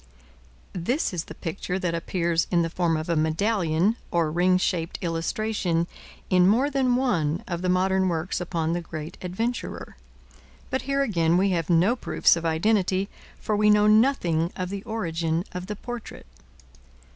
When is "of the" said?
7.47-7.69, 14.55-14.81, 15.51-15.75